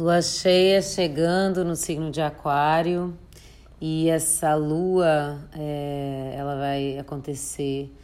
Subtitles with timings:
[0.00, 3.14] Lua cheia chegando no signo de Aquário
[3.78, 7.94] e essa lua é, ela vai acontecer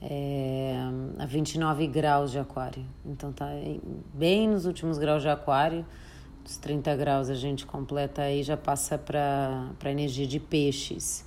[0.00, 0.74] é,
[1.18, 2.86] a 29 graus de Aquário.
[3.04, 3.50] Então tá
[4.14, 5.84] bem nos últimos graus de Aquário.
[6.42, 11.22] Dos 30 graus a gente completa aí, já passa para a energia de peixes.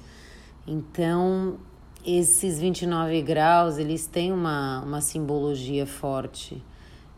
[0.66, 1.60] Então,
[2.04, 6.64] esses 29 graus, eles têm uma, uma simbologia forte.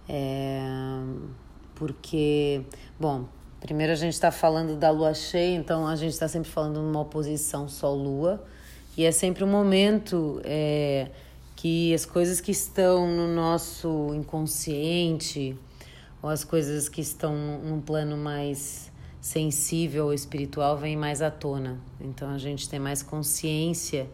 [0.10, 0.60] É,
[1.82, 2.62] porque,
[3.00, 3.26] bom,
[3.60, 7.00] primeiro a gente está falando da lua cheia, então a gente está sempre falando numa
[7.00, 8.46] oposição Sol-Lua,
[8.96, 11.10] e é sempre um momento é,
[11.56, 15.58] que as coisas que estão no nosso inconsciente,
[16.22, 21.80] ou as coisas que estão num plano mais sensível ou espiritual, vêm mais à tona.
[22.00, 24.08] Então a gente tem mais consciência,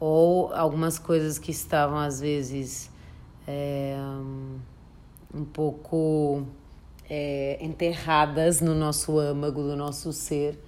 [0.00, 2.90] ou algumas coisas que estavam às vezes
[3.46, 3.96] é,
[5.32, 6.44] um pouco
[7.08, 10.58] é, enterradas no nosso âmago, do nosso ser,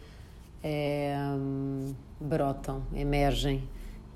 [0.62, 1.16] é,
[2.20, 3.68] brotam, emergem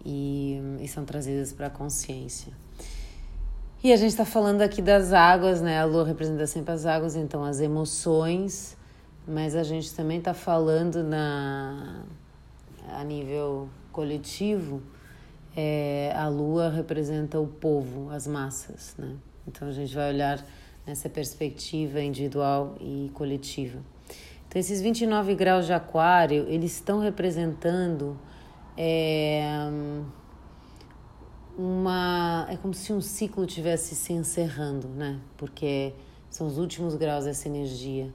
[0.04, 2.52] e, e são trazidas para a consciência.
[3.82, 5.80] E a gente está falando aqui das águas, né?
[5.80, 8.76] A lua representa sempre as águas, então as emoções,
[9.26, 12.02] mas a gente também está falando na,
[12.92, 14.82] a nível coletivo.
[15.56, 19.16] É, a lua representa o povo, as massas, né?
[19.48, 20.44] Então a gente vai olhar
[20.86, 23.80] nessa perspectiva individual e coletiva.
[24.48, 28.18] Então, esses 29 graus de Aquário, eles estão representando
[28.76, 29.44] é,
[31.56, 32.46] uma.
[32.50, 35.20] É como se um ciclo tivesse se encerrando, né?
[35.36, 35.92] Porque
[36.28, 38.12] são os últimos graus dessa energia.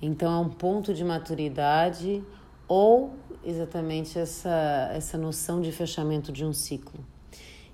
[0.00, 2.22] Então, é um ponto de maturidade
[2.68, 7.00] ou exatamente essa, essa noção de fechamento de um ciclo.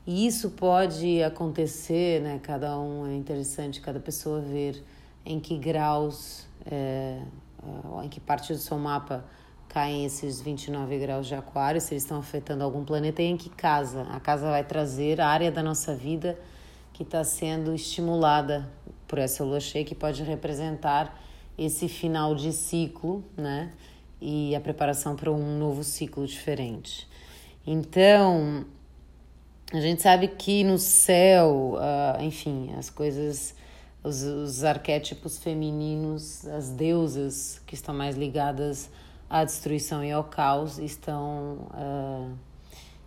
[0.07, 2.39] E isso pode acontecer, né?
[2.43, 4.83] Cada um é interessante, cada pessoa ver
[5.25, 7.23] em que graus, é,
[8.03, 9.25] em que parte do seu mapa
[9.69, 13.49] caem esses 29 graus de aquário, se eles estão afetando algum planeta e em que
[13.49, 14.03] casa.
[14.11, 16.39] A casa vai trazer a área da nossa vida
[16.93, 18.71] que está sendo estimulada
[19.09, 21.19] por essa lua cheia, que pode representar
[21.57, 23.73] esse final de ciclo, né?
[24.21, 27.09] E a preparação para um novo ciclo diferente.
[27.67, 28.65] Então,
[29.73, 33.55] a gente sabe que no céu, uh, enfim, as coisas,
[34.03, 38.91] os, os, arquétipos femininos, as deusas que estão mais ligadas
[39.29, 42.31] à destruição e ao caos estão, uh,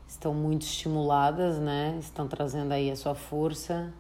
[0.07, 1.95] estão muito estimuladas, né?
[2.00, 3.94] Estão trazendo aí a sua força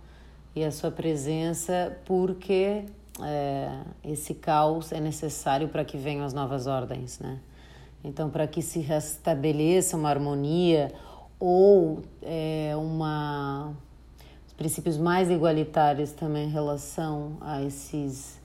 [0.55, 2.85] e a sua presença, porque
[3.19, 7.39] uh, esse caos é necessário para que venham as novas ordens, né?
[8.03, 10.91] Então, para que se restabeleça uma harmonia
[11.39, 13.73] ou é, uma
[14.45, 18.37] os princípios mais igualitários também em relação a esses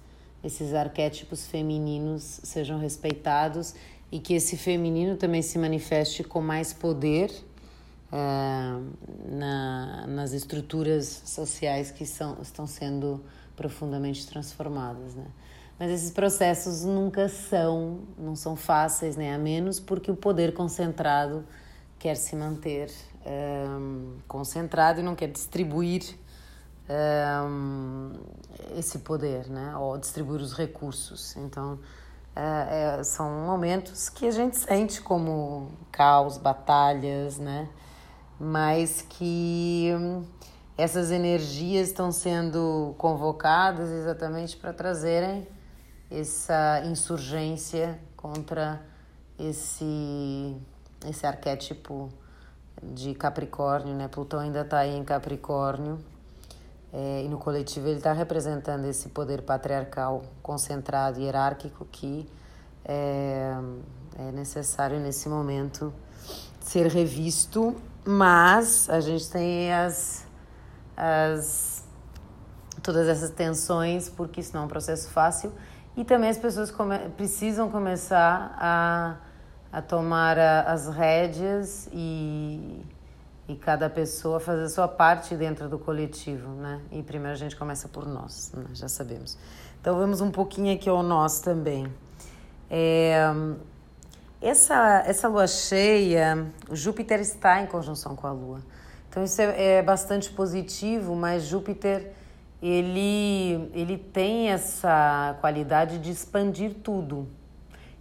[0.44, 3.75] esses arquétipos femininos sejam respeitados
[4.10, 7.30] e que esse feminino também se manifeste com mais poder
[8.12, 8.80] é,
[9.30, 13.22] na, nas estruturas sociais que são, estão sendo
[13.56, 15.26] profundamente transformadas, né?
[15.78, 19.34] Mas esses processos nunca são, não são fáceis, né?
[19.34, 21.44] a menos porque o poder concentrado
[22.02, 22.90] quer se manter
[23.24, 26.02] um, concentrado e não quer distribuir
[27.46, 28.12] um,
[28.76, 29.76] esse poder, né?
[29.76, 31.36] Ou distribuir os recursos.
[31.36, 31.78] Então,
[32.34, 37.68] é, é, são momentos que a gente sente como caos, batalhas, né?
[38.36, 40.24] Mas que hum,
[40.76, 45.46] essas energias estão sendo convocadas exatamente para trazerem
[46.10, 48.82] essa insurgência contra
[49.38, 50.60] esse
[51.08, 52.08] esse arquétipo
[52.82, 54.08] de Capricórnio, né?
[54.08, 55.98] Plutão ainda está aí em Capricórnio.
[56.92, 62.28] É, e no coletivo ele está representando esse poder patriarcal concentrado e hierárquico que
[62.84, 63.54] é,
[64.18, 65.92] é necessário nesse momento
[66.60, 67.74] ser revisto,
[68.04, 70.26] mas a gente tem as,
[70.94, 71.82] as
[72.82, 75.52] todas essas tensões, porque isso não é um processo fácil,
[75.96, 79.16] e também as pessoas come precisam começar a
[79.72, 82.84] a tomar as rédeas e,
[83.48, 86.80] e cada pessoa fazer a sua parte dentro do coletivo, né?
[86.92, 88.66] E primeiro a gente começa por nós, né?
[88.74, 89.39] já sabemos.
[89.80, 91.92] Então vamos um pouquinho aqui ao nós também.
[92.71, 93.24] É,
[94.41, 98.60] essa, essa lua cheia, Júpiter está em conjunção com a lua.
[99.09, 102.13] Então isso é, é bastante positivo, mas Júpiter
[102.63, 107.28] ele, ele tem essa qualidade de expandir tudo.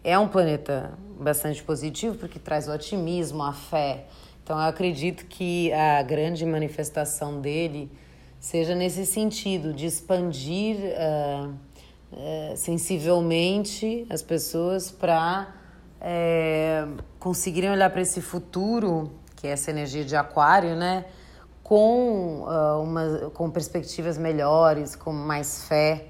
[0.03, 4.05] É um planeta bastante positivo porque traz o otimismo, a fé.
[4.43, 7.91] Então eu acredito que a grande manifestação dele
[8.39, 11.53] seja nesse sentido de expandir uh,
[12.11, 15.53] é, sensivelmente as pessoas para
[16.01, 16.87] é,
[17.19, 21.05] conseguirem olhar para esse futuro, que é essa energia de aquário, né?
[21.63, 26.07] Com, uh, uma, com perspectivas melhores, com mais fé,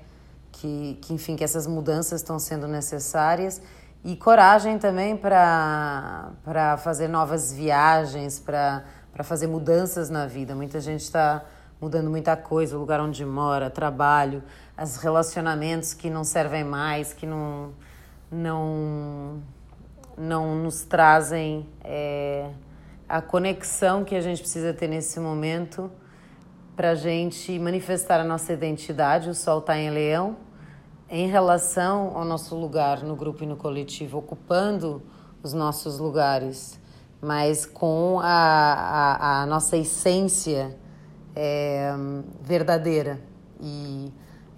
[0.49, 3.61] que, que enfim, que essas mudanças estão sendo necessárias
[4.03, 8.83] e coragem também para fazer novas viagens, para
[9.23, 10.55] fazer mudanças na vida.
[10.55, 11.43] Muita gente está
[11.79, 14.43] mudando muita coisa, o lugar onde mora, trabalho,
[14.81, 17.73] os relacionamentos que não servem mais, que não,
[18.31, 19.41] não,
[20.17, 22.49] não nos trazem é,
[23.07, 25.91] a conexão que a gente precisa ter nesse momento
[26.75, 29.29] para a gente manifestar a nossa identidade.
[29.29, 30.37] O Sol está em Leão
[31.11, 35.03] em relação ao nosso lugar no grupo e no coletivo, ocupando
[35.43, 36.79] os nossos lugares,
[37.21, 40.73] mas com a, a, a nossa essência
[41.35, 41.93] é,
[42.41, 43.19] verdadeira
[43.59, 44.09] e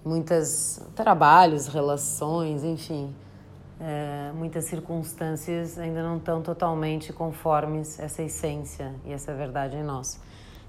[0.04, 3.12] muitos trabalhos, relações, enfim,
[3.80, 10.20] é, muitas circunstâncias ainda não estão totalmente conformes essa essência e essa verdade em nós.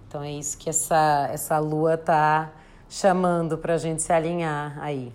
[0.08, 2.52] Então é isso que essa, essa lua está
[2.90, 5.14] chamando para a gente se alinhar aí.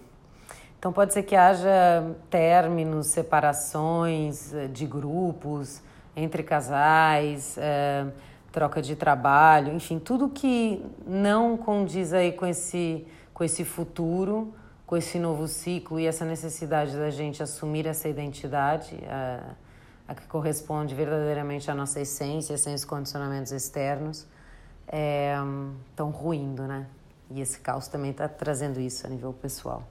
[0.80, 5.82] Então pode ser que haja términos, separações eh, de grupos
[6.16, 8.06] entre casais, é,
[8.50, 14.54] troca de trabalho, enfim, tudo que não condiz aí com esse, com esse futuro,
[14.86, 19.52] com esse novo ciclo e essa necessidade da gente assumir essa identidade, a,
[20.08, 24.26] a que corresponde verdadeiramente à nossa essência, sem os condicionamentos externos,
[25.90, 26.86] estão é, ruindo, né?
[27.30, 29.86] E esse caos também está trazendo isso a nível pessoal.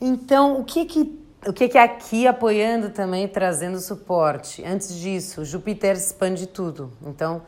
[0.00, 4.64] Então, o que que o que que aqui apoiando também trazendo suporte?
[4.64, 6.92] Antes disso, Júpiter expande tudo.
[7.02, 7.42] Então,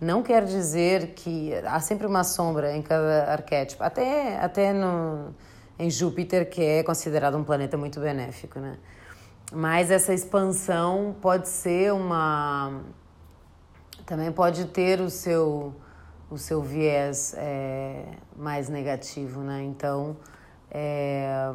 [0.00, 3.82] não quer dizer que há sempre uma sombra em cada arquétipo.
[3.82, 5.34] Até até no
[5.78, 8.78] em Júpiter, que é considerado um planeta muito benéfico, né?
[9.52, 12.80] Mas essa expansão pode ser uma
[14.04, 15.74] também pode ter o seu
[16.30, 18.04] o seu viés é,
[18.36, 19.62] mais negativo, né?
[19.62, 20.16] Então,
[20.70, 21.52] é,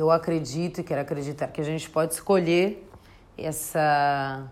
[0.00, 2.88] eu acredito e quero acreditar que a gente pode escolher
[3.36, 4.50] essa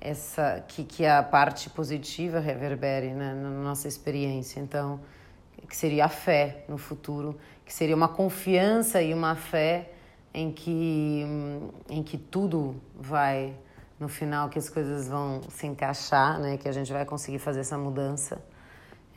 [0.00, 4.58] essa que, que a parte positiva reverbere né, na nossa experiência.
[4.58, 4.98] Então,
[5.68, 9.92] que seria a fé no futuro, que seria uma confiança e uma fé
[10.32, 11.24] em que
[11.88, 13.54] em que tudo vai
[13.98, 17.60] no final que as coisas vão se encaixar, né, que a gente vai conseguir fazer
[17.60, 18.42] essa mudança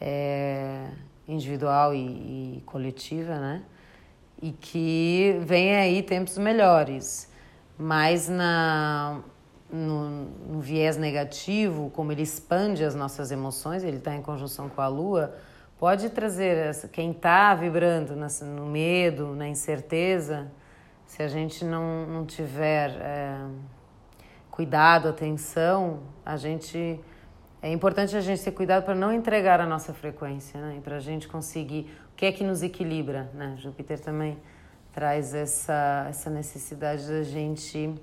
[0.02, 0.90] é,
[1.28, 3.64] individual e, e coletiva, né?
[4.44, 7.32] E que vem aí tempos melhores.
[7.78, 9.22] Mas na,
[9.72, 14.82] no, no, viés negativo, como ele expande as nossas emoções, ele está em conjunção com
[14.82, 15.34] a Lua,
[15.80, 20.52] pode trazer quem está vibrando no medo, na incerteza,
[21.06, 23.46] se a gente não, não tiver é,
[24.52, 27.00] cuidado, atenção, a gente
[27.62, 30.82] é importante a gente ter cuidado para não entregar a nossa frequência, né?
[30.84, 33.56] para a gente conseguir que é que nos equilibra, né?
[33.58, 34.38] Júpiter também
[34.94, 37.94] traz essa, essa necessidade da gente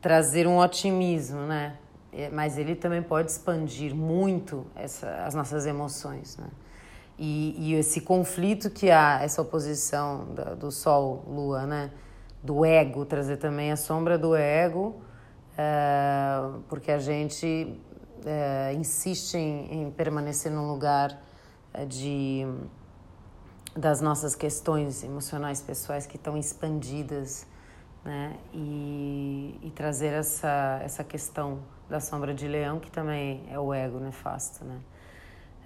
[0.00, 1.76] trazer um otimismo, né?
[2.12, 6.48] É, mas ele também pode expandir muito essa, as nossas emoções, né?
[7.18, 11.90] E, e esse conflito que há, essa oposição da, do Sol, Lua, né?
[12.42, 15.02] Do ego, trazer também a sombra do ego,
[15.56, 16.38] é,
[16.68, 17.76] porque a gente
[18.24, 21.20] é, insiste em, em permanecer num lugar
[21.88, 22.46] de
[23.78, 27.46] das nossas questões emocionais pessoais que estão expandidas,
[28.04, 28.36] né?
[28.52, 34.00] E, e trazer essa, essa questão da sombra de leão, que também é o ego
[34.00, 34.80] nefasto, né?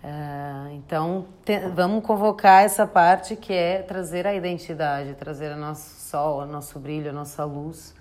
[0.05, 6.01] Uh, então, te, vamos convocar essa parte que é trazer a identidade, trazer o nosso
[6.01, 7.95] sol, o nosso brilho, a nossa luz,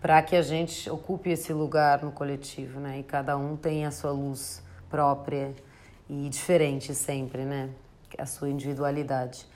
[0.00, 2.98] para que a gente ocupe esse lugar no coletivo, né?
[2.98, 5.54] E cada um tenha a sua luz própria
[6.10, 7.70] e diferente sempre, né?
[8.18, 9.46] A sua individualidade.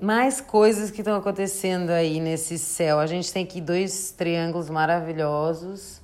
[0.00, 2.98] Mais coisas que estão acontecendo aí nesse céu.
[2.98, 6.00] A gente tem aqui dois triângulos maravilhosos.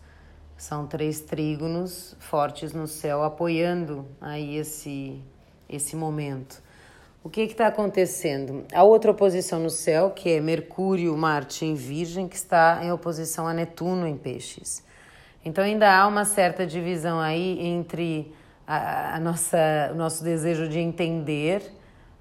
[0.56, 5.22] São três trígonos fortes no céu apoiando aí esse
[5.68, 6.62] esse momento.
[7.22, 8.64] O que está acontecendo?
[8.72, 13.46] A outra oposição no céu, que é Mercúrio, Marte em Virgem, que está em oposição
[13.46, 14.82] a Netuno em Peixes.
[15.44, 18.32] Então ainda há uma certa divisão aí entre
[18.68, 19.58] a, nossa,
[19.92, 21.74] o nosso desejo de entender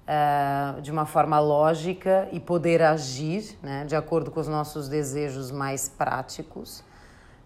[0.08, 5.50] uh, de uma forma lógica e poder agir né, de acordo com os nossos desejos
[5.50, 6.80] mais práticos.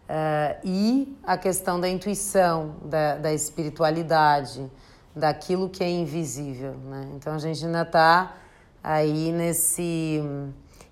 [0.05, 4.71] Uh, e a questão da intuição, da, da espiritualidade,
[5.17, 6.75] daquilo que é invisível.
[6.75, 7.11] Né?
[7.17, 8.37] Então a gente ainda está
[8.85, 10.23] aí nesse,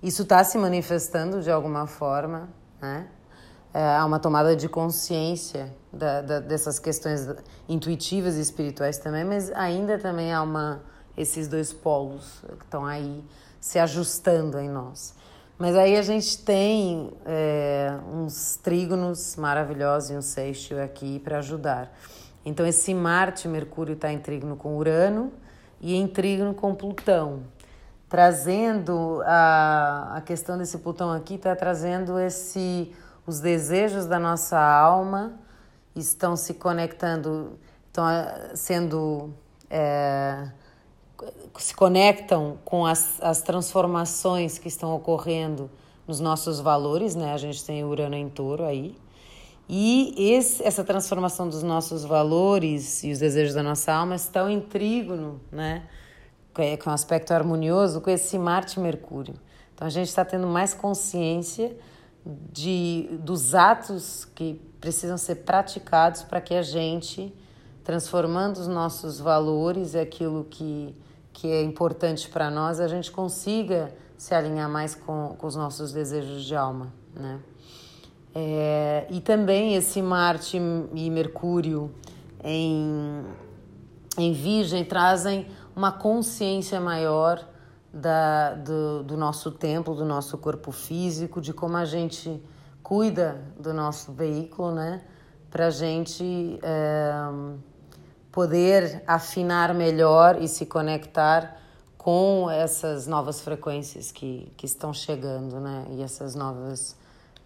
[0.02, 2.48] isso está se manifestando de alguma forma,
[2.80, 3.06] né?
[3.72, 7.28] É, há uma tomada de consciência da, da, dessas questões
[7.68, 10.82] intuitivas e espirituais também, mas ainda também há uma,
[11.16, 13.24] esses dois polos que estão aí
[13.60, 15.14] se ajustando em nós.
[15.58, 21.92] Mas aí a gente tem é, uns trígonos maravilhosos e um sextil aqui para ajudar.
[22.44, 25.30] Então esse Marte, Mercúrio está em trígono com Urano
[25.80, 27.42] e em trígono com Plutão
[28.10, 32.92] trazendo a, a questão desse Plutão aqui, está trazendo esse
[33.24, 35.38] os desejos da nossa alma
[35.94, 39.34] estão se conectando, estão eh, sendo
[39.68, 40.50] é,
[41.58, 45.70] se conectam com as, as transformações que estão ocorrendo
[46.06, 47.32] nos nossos valores, né?
[47.32, 48.96] A gente tem Urano em touro aí.
[49.68, 54.60] E esse, essa transformação dos nossos valores e os desejos da nossa alma estão em
[54.60, 55.86] trígono, né?
[56.52, 59.34] Com um aspecto harmonioso com esse Marte e Mercúrio.
[59.74, 61.76] Então a gente está tendo mais consciência
[62.24, 67.34] de, dos atos que precisam ser praticados para que a gente,
[67.84, 70.94] transformando os nossos valores e aquilo que,
[71.32, 75.92] que é importante para nós, a gente consiga se alinhar mais com, com os nossos
[75.92, 76.92] desejos de alma.
[77.14, 77.40] Né?
[78.34, 80.56] É, e também esse Marte
[80.94, 81.90] e Mercúrio
[82.44, 83.24] em,
[84.16, 87.44] em Virgem trazem uma consciência maior
[87.92, 92.42] da, do, do nosso templo, do nosso corpo físico, de como a gente
[92.82, 95.02] cuida do nosso veículo, né?
[95.50, 97.12] Para a gente é,
[98.30, 101.56] poder afinar melhor e se conectar
[101.98, 105.86] com essas novas frequências que, que estão chegando, né?
[105.90, 106.96] E essas novas,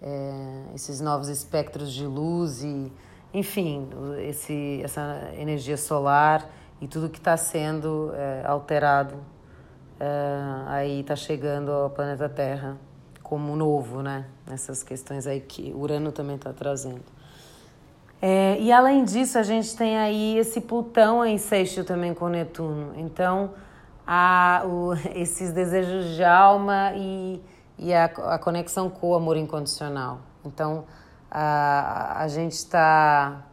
[0.01, 2.93] é, esses novos espectros de luz e,
[3.33, 3.89] enfim,
[4.21, 6.49] esse, essa energia solar
[6.81, 9.34] e tudo que está sendo é, alterado
[10.01, 12.77] é, aí está chegando ao planeta Terra
[13.23, 14.27] como novo, né?
[14.47, 17.03] Essas questões aí que Urano também está trazendo.
[18.21, 22.93] É, e além disso, a gente tem aí esse Plutão em sexto também com Netuno.
[22.97, 23.55] Então,
[24.07, 27.43] há o, esses desejos de alma e,
[27.79, 30.21] e a, a conexão com o amor incondicional.
[30.45, 30.85] Então,
[31.31, 33.45] a, a gente está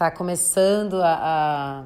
[0.00, 1.84] está começando a, a,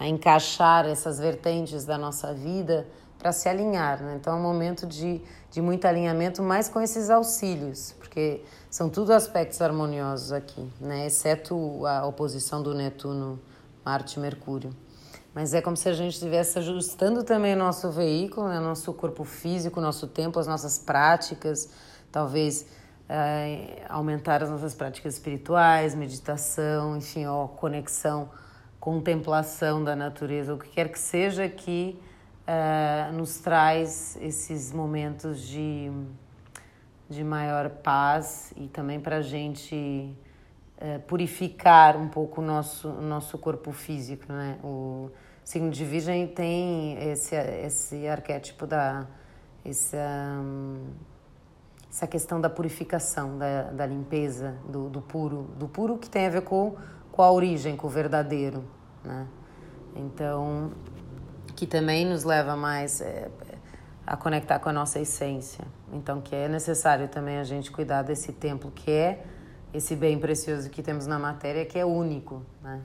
[0.00, 2.86] a, encaixar essas vertentes da nossa vida
[3.18, 4.02] para se alinhar.
[4.02, 4.16] Né?
[4.18, 9.12] Então é um momento de, de muito alinhamento, mas com esses auxílios, porque são tudo
[9.12, 11.06] aspectos harmoniosos aqui, né?
[11.06, 13.38] exceto a oposição do Netuno,
[13.84, 14.74] Marte e Mercúrio.
[15.34, 18.58] Mas é como se a gente estivesse ajustando também nosso veículo, né?
[18.58, 21.70] nosso corpo físico, nosso tempo, as nossas práticas,
[22.10, 22.66] talvez
[23.08, 28.30] é, aumentar as nossas práticas espirituais, meditação, enfim, ó, conexão,
[28.80, 32.00] contemplação da natureza, o que quer que seja que
[32.46, 35.92] é, nos traz esses momentos de,
[37.08, 40.16] de maior paz e também para a gente
[40.78, 44.58] é, purificar um pouco o nosso, nosso corpo físico, né?
[44.64, 45.10] O
[45.44, 49.06] signo de Virgem tem esse, esse arquétipo da...
[49.62, 50.86] Esse, um,
[51.90, 56.30] essa questão da purificação, da, da limpeza, do, do, puro, do puro que tem a
[56.30, 56.76] ver com,
[57.20, 58.64] com a origem, com o verdadeiro,
[59.04, 59.26] né?
[59.94, 60.70] Então,
[61.54, 63.28] que também nos leva mais é,
[64.06, 65.62] a conectar com a nossa essência.
[65.92, 69.22] Então, que é necessário também a gente cuidar desse templo que é
[69.74, 72.80] esse bem precioso que temos na matéria, que é único, né?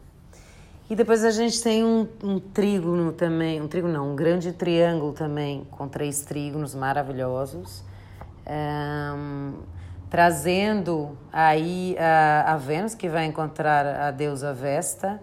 [0.89, 5.13] E depois a gente tem um, um trígono também, um trígono não, um grande triângulo
[5.13, 7.85] também, com três trígonos maravilhosos,
[8.45, 9.53] um,
[10.09, 15.21] trazendo aí a, a, Vênus, que vai encontrar a deusa Vesta,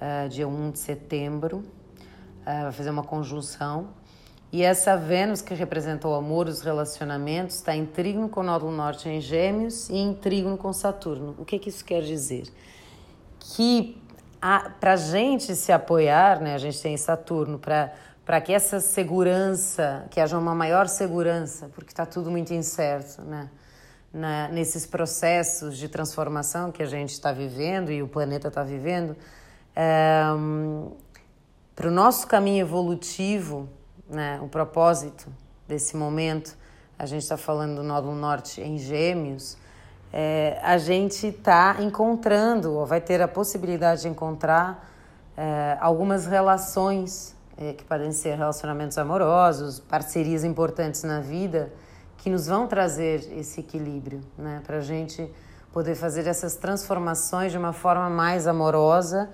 [0.00, 1.64] uh, dia 1 de setembro, uh,
[2.44, 3.88] vai fazer uma conjunção.
[4.52, 8.70] E essa Vênus, que representa o amor, os relacionamentos, está em trígono com o nódulo
[8.70, 11.34] norte em Gêmeos e em trígono com Saturno.
[11.38, 12.44] O que, que isso quer dizer?
[13.40, 14.00] Que
[14.78, 20.20] para a gente se apoiar, né, a gente tem Saturno para que essa segurança, que
[20.20, 23.48] haja uma maior segurança, porque está tudo muito incerto, né?
[24.14, 29.16] Na, nesses processos de transformação que a gente está vivendo e o planeta está vivendo,
[29.74, 30.22] é,
[31.74, 33.68] para o nosso caminho evolutivo,
[34.08, 35.26] né, o propósito
[35.66, 36.56] desse momento,
[36.96, 39.58] a gente está falando do nódulo norte em Gêmeos,
[40.12, 44.88] é, a gente está encontrando, ou vai ter a possibilidade de encontrar
[45.36, 51.72] é, algumas relações é, que podem ser relacionamentos amorosos, parcerias importantes na vida,
[52.24, 54.62] que nos vão trazer esse equilíbrio, né?
[54.66, 55.30] Para a gente
[55.70, 59.28] poder fazer essas transformações de uma forma mais amorosa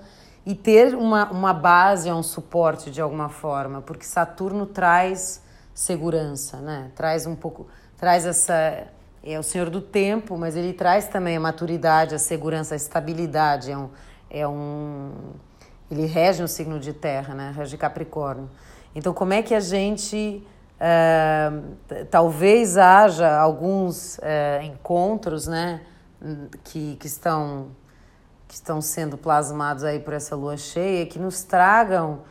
[0.44, 5.40] e ter uma, uma base, um suporte de alguma forma, porque Saturno traz
[5.72, 6.90] segurança, né?
[6.96, 8.88] Traz um pouco, traz essa
[9.22, 13.70] é o Senhor do tempo, mas ele traz também a maturidade, a segurança, a estabilidade.
[13.70, 13.88] É um,
[14.28, 15.12] é um
[15.88, 17.54] ele rege um signo de terra, né?
[17.56, 18.50] Rege Capricórnio.
[18.96, 20.44] Então, como é que a gente
[22.10, 25.82] talvez haja alguns uh, encontros, né?
[26.64, 27.68] Que, que estão
[28.46, 32.22] que estão sendo plasmados aí por essa lua cheia, que nos tragam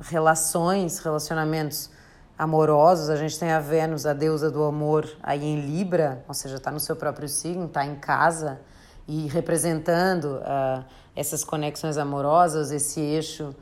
[0.00, 1.90] relações, relacionamentos
[2.38, 3.10] amorosos.
[3.10, 6.70] A gente tem a Vênus, a deusa do amor, aí em Libra, ou seja, está
[6.70, 8.60] no seu próprio signo, está em casa
[9.06, 10.84] e representando uh,
[11.16, 13.54] essas conexões amorosas, esse eixo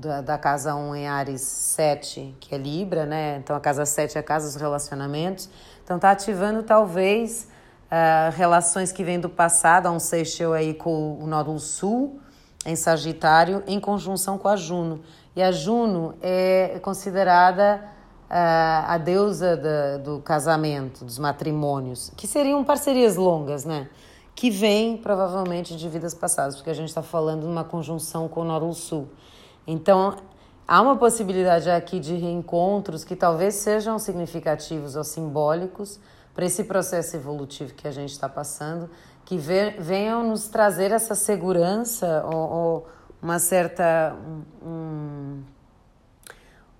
[0.00, 3.38] da, da, casa 1 em Ares 7, que é Libra, né?
[3.38, 5.48] Então a casa 7 é a casa dos relacionamentos.
[5.82, 7.48] Então está ativando talvez
[7.86, 12.20] uh, relações que vêm do passado, há um sextil aí com o nódulo sul,
[12.66, 15.00] em Sagitário, em conjunção com a Juno.
[15.34, 17.82] E a Juno é considerada
[18.28, 23.88] uh, a deusa da, do casamento, dos matrimônios, que seriam parcerias longas, né?
[24.34, 28.40] Que vêm provavelmente de vidas passadas, porque a gente está falando de uma conjunção com
[28.40, 29.08] o Nódulo Sul.
[29.66, 30.16] Então,
[30.66, 36.00] há uma possibilidade aqui de reencontros que talvez sejam significativos ou simbólicos
[36.34, 38.88] para esse processo evolutivo que a gente está passando,
[39.24, 42.86] que venham nos trazer essa segurança ou, ou
[43.20, 44.16] uma certa
[44.64, 45.42] um,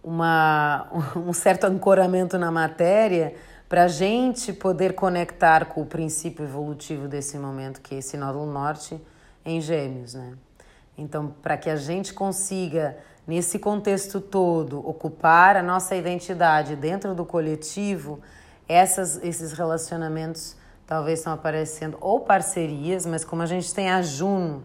[0.02, 3.35] uma, um certo ancoramento na matéria
[3.73, 8.45] para a gente poder conectar com o princípio evolutivo desse momento, que é esse nódulo
[8.45, 9.00] norte
[9.47, 10.35] em gêmeos, né?
[10.99, 17.25] Então, para que a gente consiga, nesse contexto todo, ocupar a nossa identidade dentro do
[17.25, 18.21] coletivo,
[18.69, 20.55] essas, esses relacionamentos
[20.87, 24.62] talvez estão aparecendo, ou parcerias, mas como a gente tem a Juno,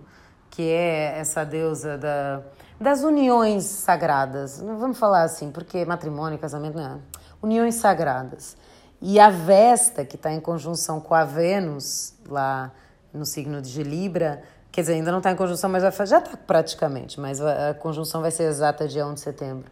[0.50, 2.42] que é essa deusa da,
[2.78, 6.98] das uniões sagradas, vamos falar assim, porque matrimônio, casamento não é.
[7.42, 8.58] Uniões sagradas.
[9.02, 12.72] E a Vesta, que está em conjunção com a Vênus, lá
[13.14, 17.20] no signo de Libra, quer dizer, ainda não está em conjunção, mas já está praticamente,
[17.20, 19.72] mas a, conjunção vai ser exata dia 1 de setembro.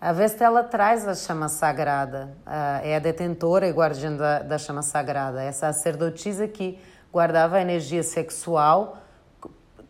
[0.00, 2.34] A Vesta, ela traz a chama sagrada,
[2.82, 6.78] é a detentora e guardiã da, da chama sagrada, essa sacerdotisa que
[7.12, 8.98] guardava a energia sexual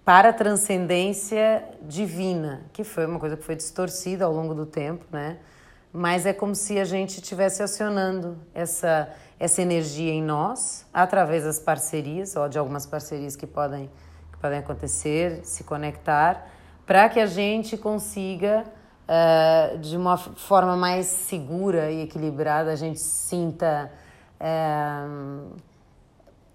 [0.05, 5.05] para a transcendência divina, que foi uma coisa que foi distorcida ao longo do tempo,
[5.13, 5.39] né?
[5.93, 11.59] Mas é como se a gente estivesse acionando essa, essa energia em nós através das
[11.59, 13.91] parcerias, ou de algumas parcerias que podem,
[14.33, 16.47] que podem acontecer, se conectar,
[16.87, 18.65] para que a gente consiga,
[19.09, 23.91] uh, de uma forma mais segura e equilibrada, a gente sinta
[24.41, 25.57] uh,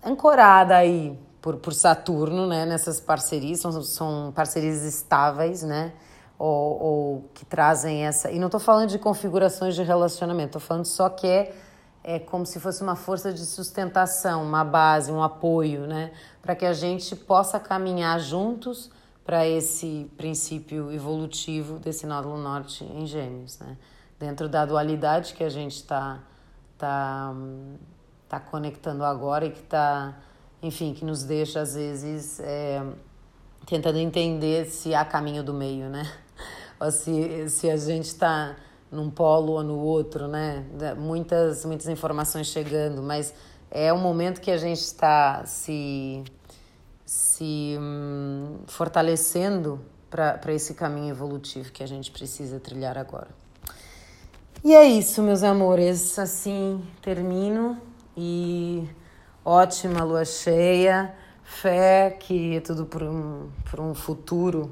[0.06, 5.93] ancorada aí por, por Saturno, né, nessas parcerias, são, são parcerias estáveis, né,
[6.38, 8.32] ou, ou que trazem essa.
[8.32, 11.56] E não estou falando de configurações de relacionamento, estou falando só que é,
[12.04, 16.65] é como se fosse uma força de sustentação, uma base, um apoio, né, para que
[16.65, 18.91] a gente possa caminhar juntos
[19.26, 23.78] para esse princípio evolutivo desse nódulo norte em Gêmeos, né,
[24.19, 26.19] dentro da dualidade que a gente está
[26.78, 27.34] tá,
[28.30, 30.15] tá conectando agora e que está
[30.62, 32.84] enfim, que nos deixa às vezes é,
[33.65, 36.12] tentando entender se há caminho do meio, né?
[36.79, 38.55] Ou se, se a gente está
[38.91, 40.63] num polo ou no outro, né?
[40.97, 43.33] Muitas, muitas informações chegando, mas
[43.69, 46.23] é um momento que a gente está se,
[47.05, 53.27] se hum, fortalecendo para esse caminho evolutivo que a gente precisa trilhar agora.
[54.63, 56.17] E é isso, meus amores.
[56.17, 57.77] Assim termino
[58.15, 58.88] e
[59.43, 64.71] ótima lua cheia, fé que é tudo por um, por um futuro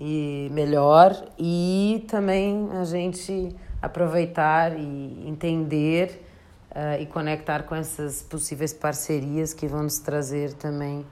[0.00, 6.26] e melhor e também a gente aproveitar e entender
[6.70, 11.04] uh, e conectar com essas possíveis parcerias que vão nos trazer também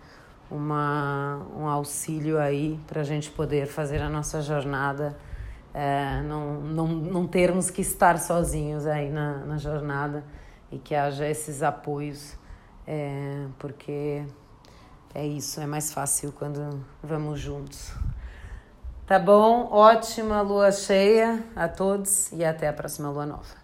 [0.51, 5.14] uma, um auxílio aí para a gente poder fazer a nossa jornada,
[5.74, 10.24] uh, não, não, não termos que estar sozinhos aí na, na jornada
[10.72, 12.38] e que haja esses apoios
[12.90, 14.24] é, porque
[15.14, 17.92] é isso, é mais fácil quando vamos juntos.
[19.09, 19.71] Tá bom?
[19.73, 23.58] Ótima lua cheia a todos e até a próxima lua nova.